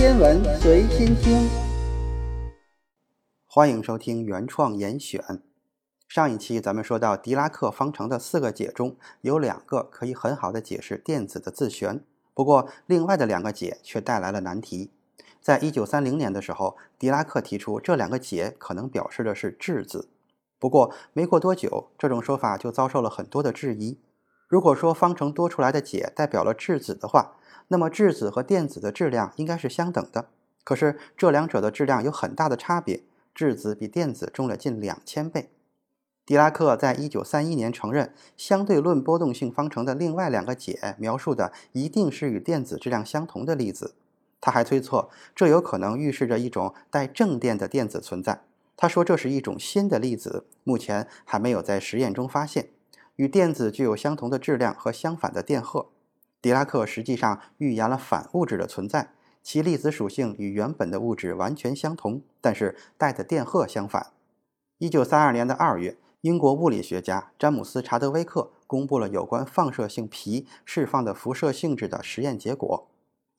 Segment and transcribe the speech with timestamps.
[0.00, 1.46] 天文随心听，
[3.44, 5.42] 欢迎收听原创严选。
[6.08, 12.02] 上一期咱们说到狄拉克方程的四个解中有两个可以很好的解释电子的自旋，
[12.32, 14.90] 不过另外的两个解却带来了难题。
[15.38, 20.08] 在一九三零年的时候，狄拉克提出这两个解可能表示的是质子。
[20.58, 24.00] 不过没过多久，这种说法就遭受了很多的质疑。
[24.48, 27.36] 如果说方程多出来的解代表了质子的话，
[27.72, 30.28] 那么质子和电子的质量应该是相等的。
[30.64, 33.02] 可是这两者的质量有很大的差别，
[33.34, 35.50] 质子比电子重了近两千倍。
[36.26, 43.94] 狄拉克在一九三一年承认，相对论波动性方程的另外两个解描述的一定是与电子质量相同的粒子。
[44.40, 48.42] 他还推测，这有可能预示着一种带正电的电子存在。
[48.76, 52.70] 他说，这是一种新的粒子，目前还没有在实验中发现，
[53.16, 55.86] 与电子具有相同的质量和相反的电荷。
[56.40, 59.10] 狄拉克实际上预言了反物质的存在，
[59.42, 64.08] 其粒子属性与原本的物质完全相同，但是带的电荷相反。
[64.78, 65.96] 一九三二年的二月。
[66.22, 72.88] 英国物理学家詹姆斯·查德威克公布了有关放射性皮释放的辐射性质的实验结果。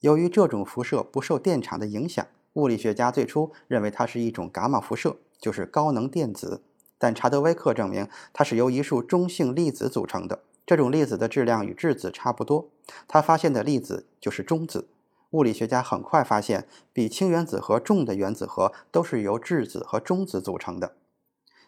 [0.00, 6.64] 由于这种辐射不受电场的影响，物理学家最初认为它是一种伽马辐射，就是高能电子。
[6.98, 12.70] 但查德威克证明它是由一束中性粒子组成的，这种粒子的质量与质子差不多。
[13.08, 14.88] 他发现的粒子就是中子。
[15.30, 20.96] 物理学家很快发现，比氢原子核重的原子核都是由质子和中子组成的。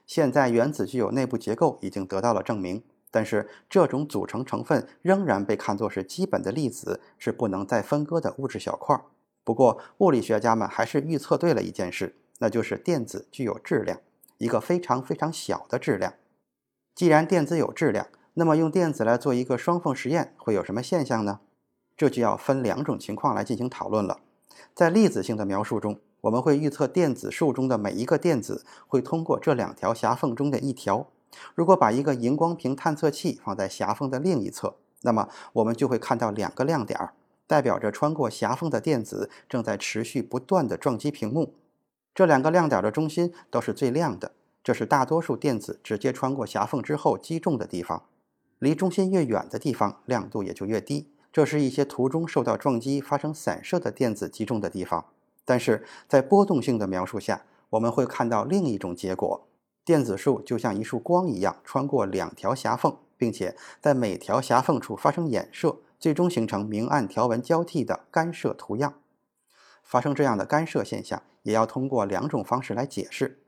[0.07, 9.01] 现在原子具有内部结构已经得到了证明，但是这种组成成分仍然被看作是基本的粒子，是不能再分割的物质小块。
[9.43, 14.01] 不过，物理学家们还是预测对了一件事，那就是电子具有质量，
[14.37, 16.13] 一个非常非常小的质量。
[16.95, 21.41] 既然电子有质量，那么用电子来做一个双缝实验会有什么现象呢？
[21.97, 24.21] 这就要分两种情况来进行讨论了。
[24.75, 25.99] 在粒子性的描述中。
[26.25, 31.07] 我们会预测电子束中的每一个电子会通过这两条狭缝中的一条。
[31.55, 37.11] 如果把一个荧光屏探测器放在狭缝的另一侧，那么我们就会看到两个亮点，
[37.47, 41.53] 代表着穿过狭缝的电子正在持续不断地撞击屏幕。
[42.15, 48.05] 这两个亮点的中心都是最亮的，这是大多数电子直接穿过狭缝之后击中的地方。
[48.65, 51.11] 离中心越远的地方，亮度也就越低。
[51.31, 55.05] 这是一些途中受到撞击发生散射的电子击中的地方。
[55.45, 59.47] 但是在波动性的描述下，我们会看到另一种结果：
[59.85, 68.95] 电子束就像一束光一样穿过两条狭缝，并且在每条狭缝处发生衍射，最终形成明暗条纹交替的干涉图样。
[69.83, 73.41] 发生这样的干涉现象，也要通过两种方式来解释。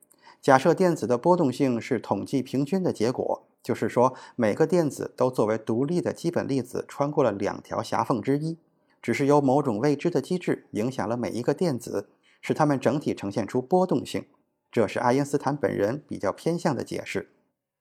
[0.43, 8.59] 假设电子的波动性是统计平均的结果，就是说每个电子都作为独立的基本粒子穿过了两条狭缝之一。
[9.03, 12.09] 只是由某种未知的机制影响了每一个电子，
[12.41, 14.27] 使它们整体呈现出波动性。
[14.71, 17.32] 这是爱因斯坦本人比较偏向的解释。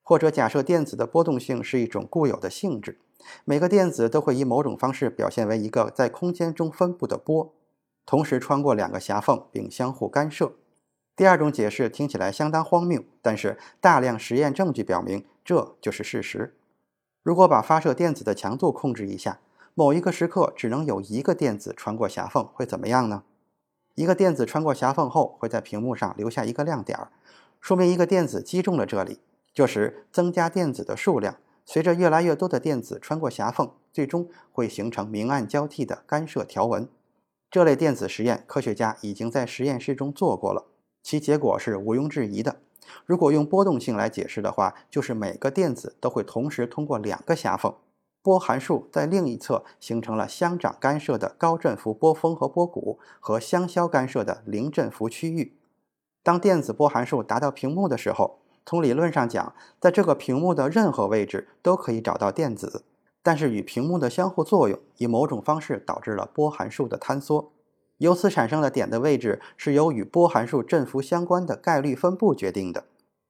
[0.01, 2.97] 或者假设电子的波动性是一种固有的性质，
[3.43, 7.53] 每个电子都会以某种方式表现为一个在空间中分布的波，
[8.07, 10.53] 同时穿过两个狭缝并相互干涉。
[11.15, 16.57] 第二种解释听起来相当荒谬，但是大量实验证据表明这就是事实。
[17.23, 19.39] 如果把发射电子的强度控制一下。
[19.77, 23.23] 某一个时刻只能有一个电子穿过狭缝，会怎么样呢？
[23.95, 27.11] 一个电子穿过狭缝后，会在屏幕上留下一个亮点儿，
[27.59, 29.19] 说明一个电子击中了这里。
[29.53, 31.35] 这时，增加电子的数量，
[31.65, 36.87] 随着越来越多的电子穿过狭缝，最终会形成明暗交替的干涉条纹。
[37.51, 40.67] 这类电子实验，科学家已经在实验室中做过了，
[41.03, 42.61] 其结果是毋庸置疑的。
[43.05, 47.73] 如果用波动性来解释的话，就是每个电子都会同时通过两个狭缝。
[48.21, 55.57] 波函数在另一侧形成了相长干涉的高振幅波峰和波谷，和相消干涉的零振幅区域。
[56.23, 62.83] 当电子波函数达到屏幕的时候，从理论上讲，在这个屏幕的任何位置都可以找到电子。
[63.21, 67.51] 但是与屏幕的相互作用以某种方式导致了波函数的坍缩，
[67.97, 72.85] 由此产生的点的位置是由与波函数振幅相关的概率分布决定的。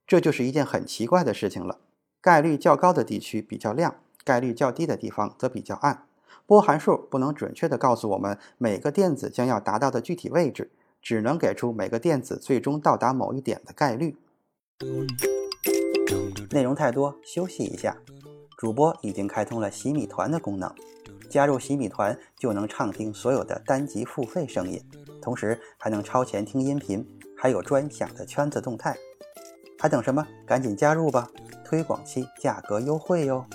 [0.07, 1.79] 这就是一件很奇怪的事情了。
[2.21, 3.95] 概率较高的地区比较亮。
[4.23, 6.07] 概率较低的地方则比较暗，
[6.47, 14.17] 波函数不能准确地告诉我们每个电子将要达到的具体位置，只能给出每个电子最终到达某一点的概率。
[16.49, 17.95] 内容太多，休息一下。
[18.57, 20.73] 主播已经开通了洗米团的功能，
[21.29, 24.81] 加入洗米团就能畅听所有的单集付费声音，
[25.21, 27.05] 同时还能超前听音频，
[27.37, 28.95] 还有专享的圈子动态。
[29.77, 30.25] 还等什么？
[30.45, 31.29] 赶紧加入吧！
[31.65, 33.45] 推广期价格优惠哟。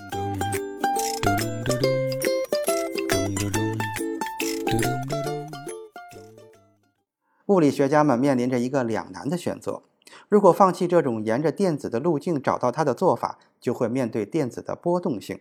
[7.47, 9.81] 物理学家们面临着一个两难的选择：
[10.31, 15.39] 如果放弃这种沿着电子的路径找到它的做法，就会面对电子的波动性；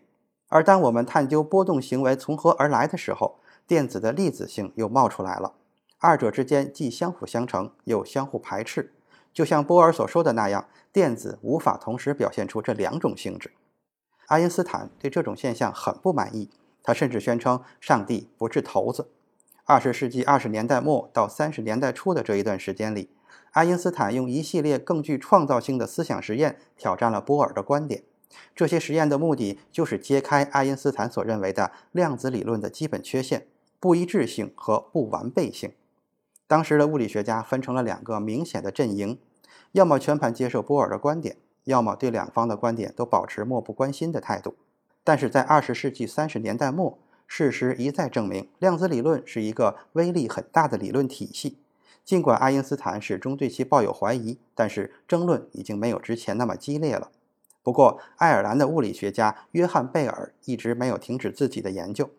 [0.49, 3.39] 而当我们探究波动行为从何而来的时候，
[3.69, 5.53] 电子的粒子性又冒出来了。
[6.01, 8.93] 二者之间既相辅相成，又相互排斥。
[9.33, 13.53] 就像波尔所说的那样，电子无法同时表现出这两种性质。
[14.27, 16.51] 爱因斯坦对这种现象很不满意，
[16.83, 19.07] 他甚至宣称上帝不是头子。
[19.65, 23.09] 二十世纪二十年代末到三十年代初的这一段时间里，
[23.53, 28.05] 爱因斯坦用一系列更具创造性的思想实验挑战了波尔的观点。
[28.55, 33.49] 这些实验的目的就是揭开爱因斯坦所认为的量子理论的基本缺陷——
[33.81, 35.73] 不一致性和不完备性。
[36.47, 39.19] 当时的物理学家分成了两个明显的阵营，
[39.73, 44.55] 要么全盘接受波尔的观点，要么对两方的观点都保持漠不关心的态度。
[45.03, 51.59] 但是在二十世纪三十年代末，事实一再证明，量子理论是一个威力很大的理论体系。
[52.05, 57.11] 尽管爱因斯坦始终对其抱有怀疑，但是争论已经没有之前那么激烈了。
[57.63, 62.11] 不过，爱尔兰的物理学家约翰贝尔一直没有停止自己的研究。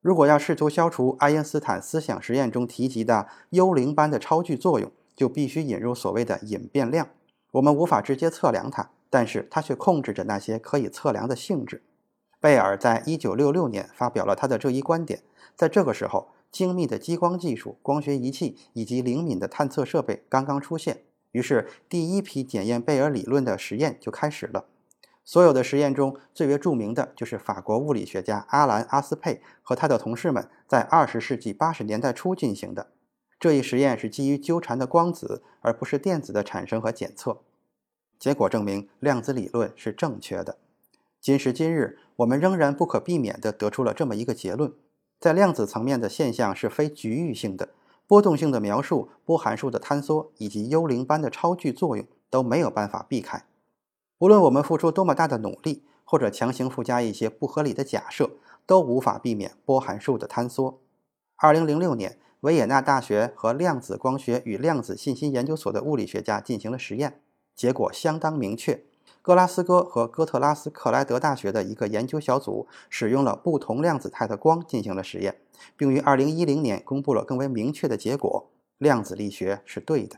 [0.00, 7.08] 如果要试图消除爱因斯坦思想实验中提及的幽灵般的超距作用，就必须引入所谓的隐变量。
[7.52, 11.82] 我们无法直接测量它，但是它却控制着那些可以测量的性质。
[12.40, 15.22] 贝尔在1966年发表了他的这一观点。
[15.56, 21.02] 在这个时候，精密的激光技术、光学仪器以及灵敏的探测设备刚刚出现，
[21.32, 24.66] 于是第一批检验贝尔理论的实验就开始了。
[25.24, 32.88] 所有的实验中最为著名的就是法国物理学家阿兰·阿斯佩和他的同事们在二十世纪八十年代初进行的。
[33.38, 37.42] 这一实验是基于纠缠的光子，而不是电子的产生和检测。
[38.18, 40.56] 结果证明量子理论是正确的。
[41.20, 44.72] 今时今日，我们仍然不可避免地得出了这么一个结论：
[45.20, 47.70] 在量子层面的现象是非局域性的，
[48.06, 53.44] 波动性的描述、波函数的坍缩以及幽灵般的超距作用都没有办法避开。
[54.18, 58.30] 无论我们付出多么大的努力，或者强行附加一些不合理的假设，
[58.64, 60.80] 都无法避免波函数的坍缩。
[61.36, 67.20] 二零零六年，维也纳大学和量子光学与量子信息研究所的物理学家进行了实验，
[67.54, 68.84] 结果相当明确。
[69.28, 75.36] 格拉斯哥和哥特拉斯克莱德大学的一个研究小组使用了不同量子态的光进行了实验，
[75.76, 78.48] 并于二零一零年公布了更为明确的结果：
[78.78, 80.16] 量子力学是对的。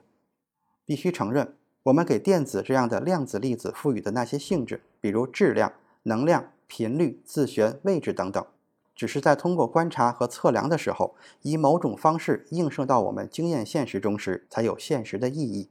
[0.85, 1.57] 必须承认。
[1.83, 5.73] 我们给电子这样的量子粒子赋予的那些性质，比如质量、
[6.05, 8.47] 能量、频率、自旋、位置等等，
[8.95, 15.69] 只是在通过观察和测量的时候，以某种方式映射到我们经验现实中时，才有现实的意义。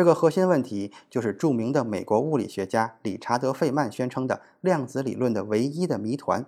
[0.00, 6.46] 这个核心问题就是著名的美国物理学家理查德·费曼宣称的量子理论的唯一的谜团：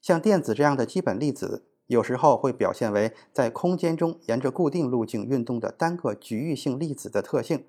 [0.00, 7.64] 像电子这样的基本粒子，有时候会表现为在空间中沿着固定路径运动的单个局域性粒子的特性。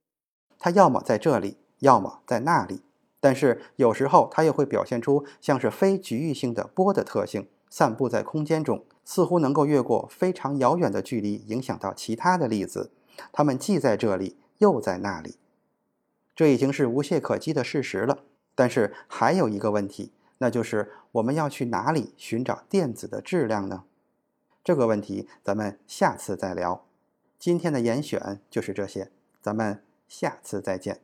[0.59, 2.83] 它要么在这里，要么在那里，
[3.19, 12.91] 但是有时候它又会表现出像是非局域性的波的特性，散布在空间中，似乎能够越过非常遥远的距离影响到其他的粒子。
[13.31, 15.35] 它们既在这里，又在那里。
[16.33, 18.23] 这已经是无懈可击的事实了。
[18.55, 23.83] 但是还有一个问题，那就是我们要去哪里寻找电子的质量呢？
[24.63, 26.85] 这个问题咱们下次再聊。
[27.37, 29.83] 今天的严选就是这些，咱们。
[30.05, 30.99] 下次再见。